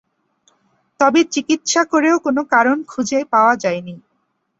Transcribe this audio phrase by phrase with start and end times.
[0.99, 3.95] তবে, চিকিৎসা করেও কোন কারণ খুঁজে পাওয়া যায়নি।